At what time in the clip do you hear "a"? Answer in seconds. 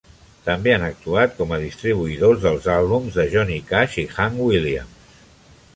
1.57-1.59